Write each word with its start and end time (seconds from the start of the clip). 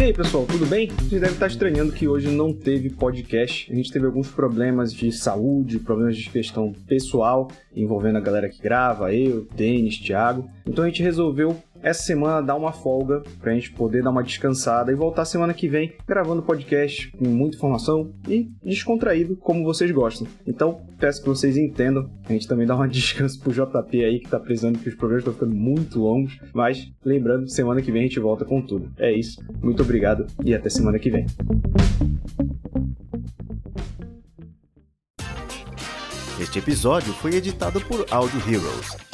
aí, 0.00 0.12
pessoal, 0.12 0.44
tudo 0.44 0.66
bem? 0.66 0.88
Você 0.88 1.20
deve 1.20 1.34
estar 1.34 1.46
estranhando 1.46 1.92
que 1.92 2.08
hoje 2.08 2.28
não 2.28 2.52
teve 2.52 2.90
podcast. 2.90 3.72
A 3.72 3.76
gente 3.76 3.92
teve 3.92 4.04
alguns 4.04 4.28
problemas 4.28 4.92
de 4.92 5.12
saúde, 5.12 5.78
problemas 5.78 6.16
de 6.16 6.28
questão 6.28 6.72
pessoal 6.72 7.48
envolvendo 7.76 8.18
a 8.18 8.20
galera 8.20 8.48
que 8.48 8.60
grava, 8.60 9.14
eu, 9.14 9.46
Denis, 9.54 9.96
Thiago. 9.98 10.50
Então 10.66 10.82
a 10.82 10.88
gente 10.88 11.00
resolveu 11.00 11.56
essa 11.84 12.02
semana 12.02 12.40
dar 12.40 12.56
uma 12.56 12.72
folga 12.72 13.22
pra 13.40 13.52
gente 13.52 13.70
poder 13.72 14.02
dar 14.02 14.10
uma 14.10 14.22
descansada 14.22 14.90
e 14.90 14.94
voltar 14.94 15.26
semana 15.26 15.52
que 15.52 15.68
vem 15.68 15.92
gravando 16.08 16.42
podcast 16.42 17.12
com 17.12 17.26
muita 17.26 17.56
informação 17.56 18.10
e 18.26 18.50
descontraído 18.64 19.36
como 19.36 19.62
vocês 19.62 19.90
gostam. 19.90 20.26
Então, 20.46 20.80
peço 20.98 21.20
que 21.20 21.28
vocês 21.28 21.58
entendam, 21.58 22.10
a 22.26 22.32
gente 22.32 22.48
também 22.48 22.66
dá 22.66 22.74
uma 22.74 22.88
descanso 22.88 23.38
pro 23.38 23.52
JP 23.52 24.02
aí 24.02 24.18
que 24.18 24.30
tá 24.30 24.40
precisando 24.40 24.78
que 24.78 24.88
os 24.88 24.94
programas 24.94 25.20
estão 25.20 25.34
ficando 25.34 25.54
muito 25.54 26.00
longos, 26.00 26.40
mas 26.54 26.90
lembrando, 27.04 27.50
semana 27.50 27.82
que 27.82 27.92
vem 27.92 28.00
a 28.00 28.06
gente 28.06 28.18
volta 28.18 28.46
com 28.46 28.62
tudo. 28.62 28.90
É 28.98 29.12
isso. 29.12 29.42
Muito 29.62 29.82
obrigado 29.82 30.26
e 30.42 30.54
até 30.54 30.70
semana 30.70 30.98
que 30.98 31.10
vem. 31.10 31.26
Este 36.40 36.58
episódio 36.58 37.12
foi 37.12 37.34
editado 37.34 37.78
por 37.82 38.06
Audio 38.10 38.40
Heroes. 38.40 39.13